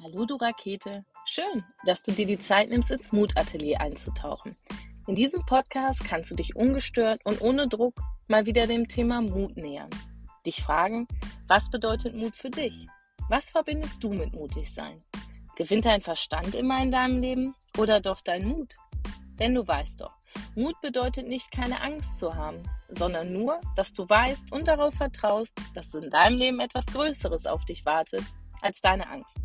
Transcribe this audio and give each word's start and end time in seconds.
Hallo 0.00 0.24
du 0.24 0.36
Rakete. 0.36 1.04
Schön, 1.24 1.64
dass 1.84 2.04
du 2.04 2.12
dir 2.12 2.24
die 2.24 2.38
Zeit 2.38 2.70
nimmst, 2.70 2.92
ins 2.92 3.10
Mutatelier 3.10 3.80
einzutauchen. 3.80 4.54
In 5.08 5.16
diesem 5.16 5.44
Podcast 5.44 6.04
kannst 6.04 6.30
du 6.30 6.36
dich 6.36 6.54
ungestört 6.54 7.20
und 7.24 7.40
ohne 7.40 7.66
Druck 7.66 8.00
mal 8.28 8.46
wieder 8.46 8.68
dem 8.68 8.86
Thema 8.86 9.20
Mut 9.20 9.56
nähern. 9.56 9.90
Dich 10.46 10.62
fragen, 10.62 11.08
was 11.48 11.68
bedeutet 11.68 12.14
Mut 12.14 12.36
für 12.36 12.48
dich? 12.48 12.86
Was 13.28 13.50
verbindest 13.50 14.04
du 14.04 14.10
mit 14.10 14.32
mutig 14.32 14.72
sein? 14.72 15.02
Gewinnt 15.56 15.84
dein 15.84 16.00
Verstand 16.00 16.54
immer 16.54 16.80
in 16.80 16.92
deinem 16.92 17.20
Leben 17.20 17.56
oder 17.76 18.00
doch 18.00 18.20
dein 18.20 18.46
Mut? 18.46 18.76
Denn 19.40 19.52
du 19.52 19.66
weißt 19.66 20.00
doch, 20.00 20.14
Mut 20.54 20.80
bedeutet 20.80 21.26
nicht 21.26 21.50
keine 21.50 21.80
Angst 21.80 22.20
zu 22.20 22.36
haben, 22.36 22.62
sondern 22.88 23.32
nur, 23.32 23.60
dass 23.74 23.94
du 23.94 24.08
weißt 24.08 24.52
und 24.52 24.68
darauf 24.68 24.94
vertraust, 24.94 25.60
dass 25.74 25.92
in 25.92 26.08
deinem 26.08 26.38
Leben 26.38 26.60
etwas 26.60 26.86
Größeres 26.86 27.46
auf 27.46 27.64
dich 27.64 27.84
wartet 27.84 28.22
als 28.62 28.80
deine 28.80 29.08
Angst. 29.08 29.38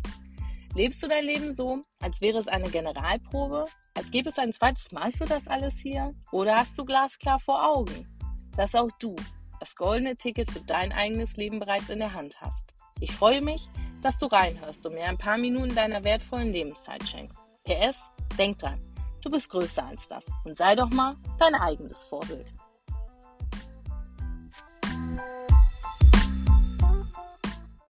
Lebst 0.76 1.00
du 1.04 1.06
dein 1.06 1.24
Leben 1.24 1.52
so, 1.52 1.84
als 2.00 2.20
wäre 2.20 2.36
es 2.36 2.48
eine 2.48 2.68
Generalprobe? 2.68 3.66
Als 3.94 4.10
gäbe 4.10 4.28
es 4.28 4.40
ein 4.40 4.52
zweites 4.52 4.90
Mal 4.90 5.12
für 5.12 5.24
das 5.24 5.46
alles 5.46 5.78
hier? 5.78 6.12
Oder 6.32 6.56
hast 6.56 6.76
du 6.76 6.84
glasklar 6.84 7.38
vor 7.38 7.64
Augen, 7.64 8.08
dass 8.56 8.74
auch 8.74 8.90
du 8.98 9.14
das 9.60 9.76
goldene 9.76 10.16
Ticket 10.16 10.50
für 10.50 10.62
dein 10.62 10.90
eigenes 10.90 11.36
Leben 11.36 11.60
bereits 11.60 11.90
in 11.90 12.00
der 12.00 12.12
Hand 12.12 12.40
hast? 12.40 12.74
Ich 12.98 13.12
freue 13.12 13.40
mich, 13.40 13.68
dass 14.02 14.18
du 14.18 14.26
reinhörst 14.26 14.84
und 14.84 14.94
mir 14.94 15.04
ein 15.04 15.16
paar 15.16 15.38
Minuten 15.38 15.76
deiner 15.76 16.02
wertvollen 16.02 16.52
Lebenszeit 16.52 17.08
schenkst. 17.08 17.38
PS, 17.62 18.10
denk 18.36 18.58
dran, 18.58 18.80
du 19.22 19.30
bist 19.30 19.50
größer 19.50 19.86
als 19.86 20.08
das 20.08 20.26
und 20.44 20.56
sei 20.56 20.74
doch 20.74 20.90
mal 20.90 21.14
dein 21.38 21.54
eigenes 21.54 22.02
Vorbild. 22.02 22.52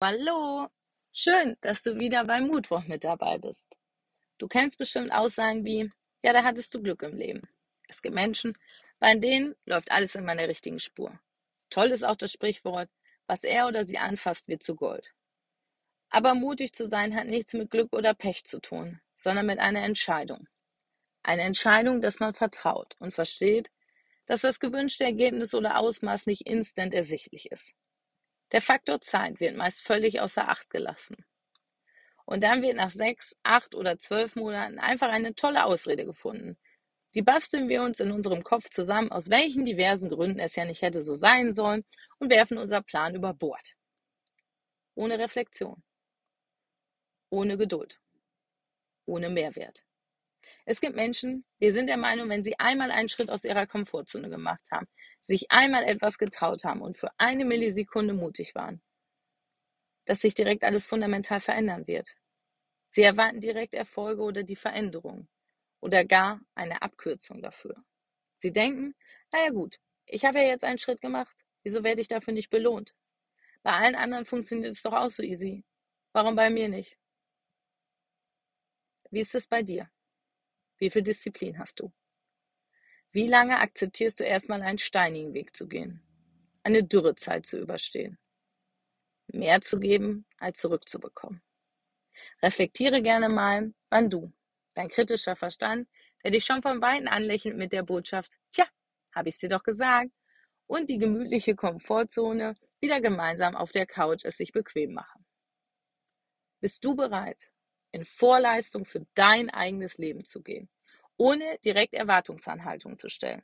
Hallo, 0.01 0.67
Schön, 1.15 1.59
dass 1.61 1.83
du 1.83 2.01
wieder 2.01 2.25
beim 2.25 2.47
Mutwoch 2.47 2.85
mit 2.87 3.05
dabei 3.05 3.37
bist. 3.37 3.77
Du 4.39 4.49
kennst 4.49 4.79
bestimmt 4.79 5.13
Aussagen 5.13 5.63
wie, 5.63 5.91
ja, 6.25 6.33
da 6.33 6.43
hattest 6.43 6.73
du 6.75 6.83
Glück 6.83 7.03
im 7.03 7.19
Leben. 7.19 7.43
Es 7.87 8.01
gibt 8.01 8.15
Menschen, 8.15 8.55
bei 8.99 9.15
denen 9.15 9.55
läuft 9.67 9.91
alles 9.93 10.15
in 10.15 10.25
meiner 10.25 10.49
richtigen 10.49 10.79
Spur. 10.79 11.21
Toll 11.69 11.91
ist 11.91 12.03
auch 12.03 12.17
das 12.17 12.33
Sprichwort, 12.33 12.89
was 13.27 13.45
er 13.45 13.67
oder 13.67 13.85
sie 13.85 13.99
anfasst, 13.99 14.49
wird 14.49 14.63
zu 14.63 14.75
Gold. 14.75 15.13
Aber 16.09 16.35
mutig 16.35 16.73
zu 16.73 16.89
sein 16.89 17.15
hat 17.15 17.27
nichts 17.27 17.53
mit 17.53 17.71
Glück 17.71 17.93
oder 17.93 18.15
Pech 18.15 18.45
zu 18.45 18.59
tun, 18.59 19.03
sondern 19.15 19.45
mit 19.45 19.59
einer 19.59 19.85
Entscheidung. 19.85 20.49
Eine 21.23 21.43
Entscheidung, 21.43 22.01
dass 22.01 22.21
man 22.21 22.33
vertraut 22.33 22.97
und 22.99 23.13
versteht, 23.13 23.71
dass 24.25 24.41
das 24.41 24.61
gewünschte 24.61 25.05
Ergebnis 25.05 25.55
oder 25.55 25.77
Ausmaß 25.77 26.27
nicht 26.27 26.47
instant 26.47 26.95
ersichtlich 26.95 27.53
ist. 27.53 27.75
Der 28.53 28.61
Faktor 28.61 29.01
Zeit 29.01 29.41
wird 29.41 29.57
meist 29.57 29.83
völlig 29.83 30.21
außer 30.21 30.49
Acht 30.49 30.71
gelassen. 30.71 31.25
Und 32.25 32.45
dann 32.45 32.63
wird 32.63 32.77
nach 32.77 32.91
sechs, 32.91 33.35
acht 33.43 33.75
oder 33.75 33.99
zwölf 33.99 34.37
Monaten 34.37 34.79
einfach 34.79 35.09
eine 35.09 35.35
tolle 35.35 35.65
Ausrede 35.65 36.05
gefunden. 36.05 36.57
Die 37.15 37.23
basteln 37.23 37.69
wir 37.69 37.83
uns 37.83 38.01
in 38.01 38.13
unserem 38.13 38.43
Kopf 38.43 38.71
zusammen, 38.71 39.11
aus 39.11 39.29
welchen 39.29 39.65
diversen 39.65 40.09
Gründen 40.09 40.39
es 40.39 40.57
ja 40.57 40.65
nicht 40.65 40.83
hätte 40.83 41.03
so 41.03 41.15
sein 41.15 41.53
sollen, 41.53 41.85
und 42.19 42.31
werfen 42.31 42.59
unser 42.59 42.83
Plan 42.83 43.15
über 43.15 43.35
Bord. 43.35 43.75
Ohne 44.95 45.19
Reflexion. 45.19 45.83
Ohne 47.31 47.59
Geduld. 47.59 47.99
Ohne 49.07 49.29
Mehrwert. 49.31 49.83
Es 50.65 50.81
gibt 50.81 50.95
Menschen, 50.95 51.45
die 51.61 51.73
sind 51.73 51.89
der 51.89 51.97
Meinung, 51.97 52.29
wenn 52.29 52.45
sie 52.45 52.59
einmal 52.59 52.91
einen 52.91 53.09
Schritt 53.09 53.31
aus 53.31 53.45
ihrer 53.45 53.67
Komfortzone 53.67 54.29
gemacht 54.29 54.69
haben, 54.71 54.87
sich 55.21 55.51
einmal 55.51 55.85
etwas 55.85 56.19
getraut 56.19 56.65
haben 56.65 56.83
und 56.83 56.97
für 56.97 57.11
eine 57.19 57.45
Millisekunde 57.45 58.15
mutig 58.15 58.55
waren, 58.55 58.81
dass 60.05 60.21
sich 60.21 60.35
direkt 60.35 60.65
alles 60.65 60.87
fundamental 60.87 61.41
verändern 61.41 61.87
wird. 61.87 62.15
Sie 62.89 63.03
erwarten 63.03 63.41
direkt 63.41 63.75
Erfolge 63.75 64.23
oder 64.23 64.43
die 64.43 64.57
Veränderung 64.57 65.29
oder 65.81 66.05
gar 66.05 66.41
eine 66.55 66.83
Abkürzung 66.83 67.43
dafür. 67.43 67.83
Sie 68.37 68.53
denken, 68.53 68.95
naja 69.33 69.51
gut, 69.51 69.79
ich 70.07 70.25
habe 70.25 70.39
ja 70.39 70.45
jetzt 70.45 70.65
einen 70.65 70.79
Schritt 70.79 71.01
gemacht, 71.01 71.37
wieso 71.65 71.83
werde 71.85 72.01
ich 72.01 72.09
dafür 72.09 72.35
nicht 72.35 72.51
belohnt? 72.51 72.95
Bei 73.63 73.73
allen 73.73 73.95
anderen 73.95 74.27
funktioniert 74.27 74.73
es 74.73 74.83
doch 74.83 74.93
auch 74.93 75.11
so 75.11 75.23
easy. 75.23 75.65
Warum 76.13 76.37
bei 76.37 76.51
mir 76.51 76.69
nicht? 76.69 76.99
Wie 79.11 79.21
ist 79.21 79.35
es 79.35 79.47
bei 79.47 79.63
dir? 79.63 79.89
Wie 80.83 80.91
viel 80.91 81.03
Disziplin 81.03 81.61
hast 81.61 81.79
du? 81.79 81.93
Wie 83.13 83.29
lange 83.29 83.61
akzeptierst 83.61 84.19
du 84.19 84.25
erstmal 84.25 84.63
einen 84.63 84.79
steinigen 84.79 85.33
Weg 85.33 85.55
zu 85.55 85.69
gehen? 85.69 86.03
Eine 86.65 86.83
Dürrezeit 86.83 87.47
zu 87.47 87.61
überstehen? 87.61 88.19
Mehr 89.29 89.61
zu 89.61 89.79
geben, 89.79 90.27
als 90.39 90.59
zurückzubekommen. 90.59 91.41
Reflektiere 92.43 93.01
gerne 93.01 93.29
mal, 93.29 93.73
wann 93.91 94.11
du, 94.11 94.33
dein 94.75 94.89
kritischer 94.89 95.37
Verstand, 95.37 95.89
der 96.25 96.33
dich 96.33 96.45
schon 96.45 96.63
von 96.63 96.83
Weitem 96.83 97.07
anlächelt 97.07 97.57
mit 97.57 97.73
der 97.73 97.85
Botschaft, 97.85 98.37
tja, 98.51 98.67
hab 99.15 99.29
ich's 99.29 99.39
dir 99.39 99.51
doch 99.51 99.63
gesagt, 99.63 100.11
und 100.67 100.91
die 100.91 100.99
gemütliche 100.99 101.55
Komfortzone 101.55 102.57
wieder 102.81 103.01
gemeinsam 103.01 103.55
auf 103.55 103.71
der 103.71 103.87
Couch 103.87 104.25
es 104.25 104.37
sich 104.37 104.51
bequem 104.51 104.95
machen. 104.95 105.25
Bist 106.59 106.85
du 106.85 106.97
bereit, 106.97 107.52
in 107.93 108.05
Vorleistung 108.05 108.85
für 108.85 109.07
dein 109.15 109.51
eigenes 109.51 109.99
Leben 109.99 110.25
zu 110.25 110.43
gehen, 110.43 110.69
ohne 111.17 111.59
direkt 111.65 111.95
Erwartungsanhaltung 111.95 112.97
zu 112.97 113.09
stellen. 113.09 113.43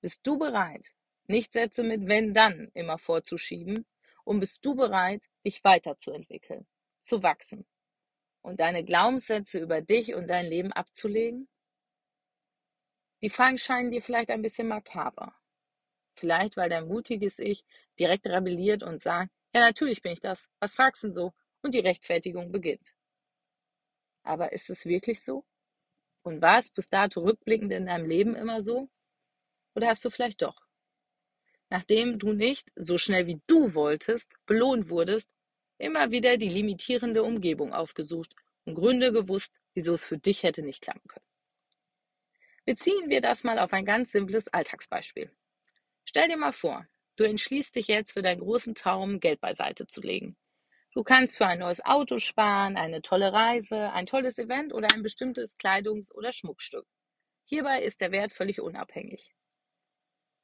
Bist 0.00 0.26
du 0.26 0.38
bereit, 0.38 0.86
nicht 1.26 1.52
Sätze 1.52 1.82
mit 1.82 2.06
wenn 2.06 2.34
dann 2.34 2.70
immer 2.74 2.98
vorzuschieben 2.98 3.86
und 4.24 4.40
bist 4.40 4.64
du 4.64 4.74
bereit, 4.74 5.26
dich 5.44 5.62
weiterzuentwickeln, 5.64 6.66
zu 7.00 7.22
wachsen 7.22 7.66
und 8.42 8.60
deine 8.60 8.84
Glaubenssätze 8.84 9.58
über 9.60 9.80
dich 9.80 10.14
und 10.14 10.28
dein 10.28 10.46
Leben 10.46 10.72
abzulegen? 10.72 11.48
Die 13.22 13.30
Fragen 13.30 13.58
scheinen 13.58 13.90
dir 13.90 14.02
vielleicht 14.02 14.30
ein 14.30 14.42
bisschen 14.42 14.68
makaber. 14.68 15.34
Vielleicht, 16.14 16.56
weil 16.56 16.68
dein 16.68 16.88
mutiges 16.88 17.38
Ich 17.38 17.64
direkt 17.98 18.26
rebelliert 18.26 18.82
und 18.82 19.00
sagt, 19.00 19.32
ja, 19.54 19.60
natürlich 19.60 20.02
bin 20.02 20.12
ich 20.12 20.20
das. 20.20 20.48
Was 20.60 20.74
fragst 20.74 21.02
du 21.02 21.08
denn 21.08 21.14
so? 21.14 21.32
Und 21.62 21.74
die 21.74 21.80
Rechtfertigung 21.80 22.52
beginnt. 22.52 22.92
Aber 24.22 24.52
ist 24.52 24.70
es 24.70 24.84
wirklich 24.84 25.22
so? 25.22 25.44
Und 26.22 26.42
war 26.42 26.58
es 26.58 26.70
bis 26.70 26.88
dato 26.88 27.20
rückblickend 27.20 27.72
in 27.72 27.86
deinem 27.86 28.06
Leben 28.06 28.34
immer 28.34 28.62
so? 28.62 28.88
Oder 29.74 29.88
hast 29.88 30.04
du 30.04 30.10
vielleicht 30.10 30.42
doch? 30.42 30.66
Nachdem 31.70 32.18
du 32.18 32.32
nicht, 32.32 32.70
so 32.76 32.98
schnell 32.98 33.26
wie 33.26 33.40
du 33.46 33.74
wolltest, 33.74 34.32
belohnt 34.46 34.88
wurdest, 34.88 35.30
immer 35.78 36.10
wieder 36.10 36.36
die 36.36 36.48
limitierende 36.48 37.22
Umgebung 37.22 37.72
aufgesucht 37.72 38.34
und 38.64 38.74
Gründe 38.74 39.12
gewusst, 39.12 39.60
wieso 39.74 39.94
es 39.94 40.04
für 40.04 40.18
dich 40.18 40.42
hätte 40.42 40.62
nicht 40.62 40.82
klappen 40.82 41.06
können. 41.08 41.24
Beziehen 42.64 43.08
wir 43.08 43.20
das 43.20 43.44
mal 43.44 43.58
auf 43.58 43.72
ein 43.72 43.84
ganz 43.84 44.12
simples 44.12 44.48
Alltagsbeispiel. 44.48 45.30
Stell 46.04 46.28
dir 46.28 46.36
mal 46.36 46.52
vor, 46.52 46.86
du 47.16 47.24
entschließt 47.24 47.74
dich 47.76 47.88
jetzt 47.88 48.12
für 48.12 48.22
deinen 48.22 48.40
großen 48.40 48.74
Traum, 48.74 49.20
Geld 49.20 49.40
beiseite 49.40 49.86
zu 49.86 50.00
legen. 50.00 50.36
Du 50.98 51.04
kannst 51.04 51.36
für 51.36 51.46
ein 51.46 51.60
neues 51.60 51.80
Auto 51.84 52.18
sparen, 52.18 52.76
eine 52.76 53.02
tolle 53.02 53.32
Reise, 53.32 53.92
ein 53.92 54.06
tolles 54.06 54.36
Event 54.36 54.74
oder 54.74 54.88
ein 54.92 55.04
bestimmtes 55.04 55.56
Kleidungs- 55.56 56.10
oder 56.10 56.32
Schmuckstück. 56.32 56.88
Hierbei 57.44 57.84
ist 57.84 58.00
der 58.00 58.10
Wert 58.10 58.32
völlig 58.32 58.60
unabhängig. 58.60 59.32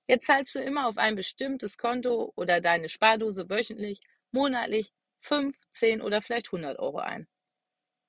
Jetzt 0.06 0.26
zahlst 0.26 0.54
du 0.54 0.60
immer 0.60 0.86
auf 0.86 0.96
ein 0.96 1.16
bestimmtes 1.16 1.76
Konto 1.76 2.32
oder 2.36 2.60
deine 2.60 2.88
Spardose 2.88 3.50
wöchentlich, 3.50 4.00
monatlich 4.30 4.92
5, 5.18 5.58
10 5.70 6.00
oder 6.00 6.22
vielleicht 6.22 6.46
100 6.46 6.78
Euro 6.78 6.98
ein. 6.98 7.26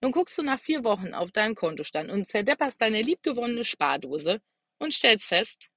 Nun 0.02 0.12
guckst 0.12 0.38
du 0.38 0.44
nach 0.44 0.60
vier 0.60 0.84
Wochen 0.84 1.16
auf 1.16 1.32
deinen 1.32 1.56
Kontostand 1.56 2.12
und 2.12 2.28
zerdepperst 2.28 2.80
deine 2.80 3.02
liebgewonnene 3.02 3.64
Spardose 3.64 4.40
und 4.78 4.94
stellst 4.94 5.26
fest, 5.26 5.72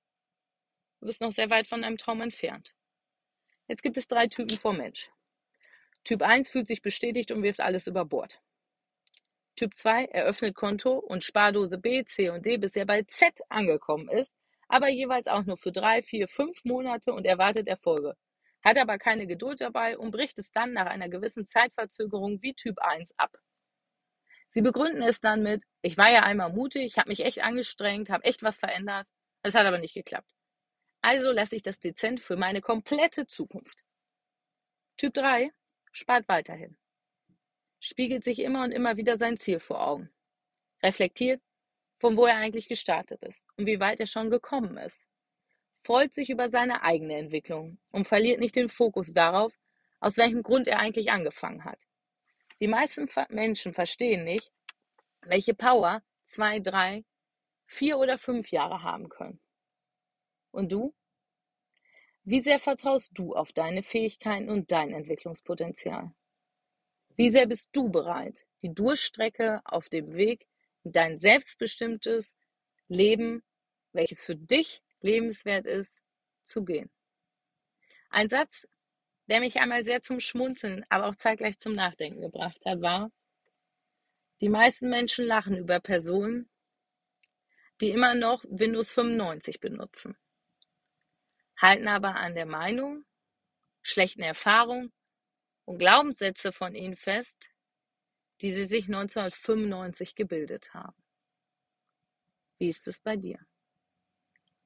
du 1.00 1.06
bist 1.06 1.22
noch 1.22 1.32
sehr 1.32 1.48
weit 1.48 1.66
von 1.66 1.80
deinem 1.80 1.96
Traum 1.96 2.20
entfernt. 2.20 2.74
Jetzt 3.68 3.82
gibt 3.82 3.96
es 3.96 4.06
drei 4.06 4.26
Typen 4.26 4.58
vor 4.58 4.74
Mensch. 4.74 5.10
Typ 6.08 6.22
1 6.22 6.48
fühlt 6.48 6.66
sich 6.66 6.80
bestätigt 6.80 7.32
und 7.32 7.42
wirft 7.42 7.60
alles 7.60 7.86
über 7.86 8.06
Bord. 8.06 8.40
Typ 9.56 9.76
2 9.76 10.06
eröffnet 10.06 10.54
Konto 10.54 10.92
und 10.92 11.22
Spardose 11.22 11.76
B, 11.76 12.02
C 12.06 12.30
und 12.30 12.46
D, 12.46 12.56
bis 12.56 12.76
er 12.76 12.86
bei 12.86 13.02
Z 13.02 13.38
angekommen 13.50 14.08
ist, 14.08 14.34
aber 14.68 14.88
jeweils 14.88 15.28
auch 15.28 15.44
nur 15.44 15.58
für 15.58 15.70
drei, 15.70 16.00
vier, 16.00 16.26
fünf 16.26 16.64
Monate 16.64 17.12
und 17.12 17.26
erwartet 17.26 17.68
Erfolge. 17.68 18.14
Hat 18.64 18.78
aber 18.78 18.96
keine 18.96 19.26
Geduld 19.26 19.60
dabei 19.60 19.98
und 19.98 20.10
bricht 20.10 20.38
es 20.38 20.50
dann 20.50 20.72
nach 20.72 20.86
einer 20.86 21.10
gewissen 21.10 21.44
Zeitverzögerung 21.44 22.42
wie 22.42 22.54
Typ 22.54 22.78
1 22.78 23.12
ab. 23.18 23.36
Sie 24.46 24.62
begründen 24.62 25.02
es 25.02 25.20
dann 25.20 25.42
mit, 25.42 25.64
ich 25.82 25.98
war 25.98 26.10
ja 26.10 26.22
einmal 26.22 26.50
mutig, 26.50 26.96
habe 26.96 27.10
mich 27.10 27.20
echt 27.20 27.42
angestrengt, 27.42 28.08
habe 28.08 28.24
echt 28.24 28.42
was 28.42 28.58
verändert. 28.58 29.06
Es 29.42 29.54
hat 29.54 29.66
aber 29.66 29.76
nicht 29.76 29.92
geklappt. 29.92 30.32
Also 31.02 31.32
lasse 31.32 31.54
ich 31.54 31.62
das 31.62 31.80
dezent 31.80 32.22
für 32.22 32.36
meine 32.36 32.62
komplette 32.62 33.26
Zukunft. 33.26 33.84
Typ 34.96 35.12
3 35.12 35.52
spart 35.98 36.28
weiterhin. 36.28 36.76
Spiegelt 37.80 38.24
sich 38.24 38.38
immer 38.40 38.64
und 38.64 38.72
immer 38.72 38.96
wieder 38.96 39.16
sein 39.16 39.36
Ziel 39.36 39.60
vor 39.60 39.86
Augen. 39.86 40.10
Reflektiert, 40.82 41.42
von 41.98 42.16
wo 42.16 42.26
er 42.26 42.36
eigentlich 42.36 42.68
gestartet 42.68 43.22
ist 43.22 43.44
und 43.56 43.66
wie 43.66 43.80
weit 43.80 44.00
er 44.00 44.06
schon 44.06 44.30
gekommen 44.30 44.76
ist. 44.78 45.04
Freut 45.84 46.14
sich 46.14 46.30
über 46.30 46.48
seine 46.48 46.82
eigene 46.82 47.16
Entwicklung 47.16 47.78
und 47.90 48.06
verliert 48.06 48.40
nicht 48.40 48.56
den 48.56 48.68
Fokus 48.68 49.12
darauf, 49.12 49.58
aus 50.00 50.16
welchem 50.16 50.42
Grund 50.42 50.68
er 50.68 50.78
eigentlich 50.78 51.10
angefangen 51.10 51.64
hat. 51.64 51.80
Die 52.60 52.68
meisten 52.68 53.08
Menschen 53.30 53.72
verstehen 53.74 54.24
nicht, 54.24 54.52
welche 55.22 55.54
Power 55.54 56.02
zwei, 56.24 56.60
drei, 56.60 57.04
vier 57.66 57.98
oder 57.98 58.18
fünf 58.18 58.50
Jahre 58.50 58.82
haben 58.82 59.08
können. 59.08 59.40
Und 60.50 60.72
du? 60.72 60.94
Wie 62.30 62.40
sehr 62.40 62.58
vertraust 62.58 63.12
du 63.14 63.34
auf 63.34 63.52
deine 63.52 63.82
Fähigkeiten 63.82 64.50
und 64.50 64.70
dein 64.70 64.92
Entwicklungspotenzial? 64.92 66.12
Wie 67.16 67.30
sehr 67.30 67.46
bist 67.46 67.70
du 67.72 67.88
bereit, 67.88 68.44
die 68.60 68.74
Durchstrecke 68.74 69.62
auf 69.64 69.88
dem 69.88 70.12
Weg 70.12 70.46
in 70.84 70.92
dein 70.92 71.18
selbstbestimmtes 71.18 72.36
Leben, 72.86 73.42
welches 73.94 74.22
für 74.22 74.36
dich 74.36 74.82
lebenswert 75.00 75.64
ist, 75.64 76.02
zu 76.42 76.66
gehen? 76.66 76.90
Ein 78.10 78.28
Satz, 78.28 78.68
der 79.28 79.40
mich 79.40 79.58
einmal 79.58 79.82
sehr 79.86 80.02
zum 80.02 80.20
Schmunzeln, 80.20 80.84
aber 80.90 81.06
auch 81.06 81.16
zeitgleich 81.16 81.56
zum 81.56 81.74
Nachdenken 81.74 82.20
gebracht 82.20 82.62
hat, 82.66 82.82
war, 82.82 83.10
die 84.42 84.50
meisten 84.50 84.90
Menschen 84.90 85.24
lachen 85.24 85.56
über 85.56 85.80
Personen, 85.80 86.50
die 87.80 87.88
immer 87.88 88.14
noch 88.14 88.44
Windows 88.50 88.92
95 88.92 89.60
benutzen, 89.60 90.14
halten 91.58 91.88
aber 91.88 92.16
an 92.16 92.34
der 92.34 92.46
Meinung, 92.46 93.04
schlechten 93.82 94.22
Erfahrungen 94.22 94.92
und 95.64 95.78
Glaubenssätze 95.78 96.52
von 96.52 96.74
ihnen 96.74 96.96
fest, 96.96 97.50
die 98.40 98.52
sie 98.52 98.66
sich 98.66 98.86
1995 98.86 100.14
gebildet 100.14 100.72
haben. 100.72 101.02
Wie 102.58 102.68
ist 102.68 102.88
es 102.88 103.00
bei 103.00 103.16
dir? 103.16 103.38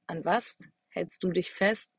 An 0.07 0.23
was 0.23 0.57
hältst 0.89 1.23
du 1.23 1.31
dich 1.31 1.51
fest 1.51 1.93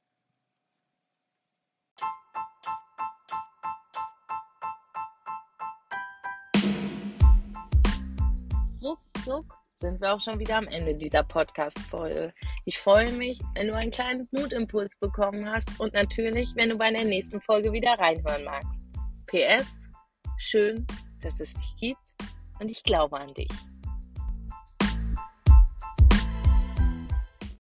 ruckzuck 8.83 9.64
sind 9.75 10.01
wir 10.01 10.15
auch 10.15 10.21
schon 10.21 10.39
wieder 10.39 10.57
am 10.57 10.69
Ende 10.69 10.95
dieser 10.95 11.23
Podcast-Folge. 11.23 12.33
Ich 12.65 12.79
freue 12.79 13.11
mich, 13.13 13.41
wenn 13.55 13.69
du 13.69 13.75
einen 13.75 13.91
kleinen 13.91 14.29
Mutimpuls 14.31 14.97
bekommen 14.99 15.49
hast 15.49 15.81
und 15.81 15.95
natürlich, 15.95 16.55
wenn 16.55 16.71
du 16.71 16.77
bei 16.77 16.91
der 16.91 17.05
nächsten 17.05 17.41
Folge 17.41 17.73
wieder 17.73 17.93
reinhören 17.99 18.45
magst. 18.45 18.83
PS, 19.27 19.89
schön, 20.39 20.87
dass 21.23 21.41
es 21.41 21.53
dich 21.55 21.75
gibt 21.81 22.33
und 22.61 22.71
ich 22.71 22.83
glaube 22.83 23.19
an 23.19 23.33
dich. 23.35 23.51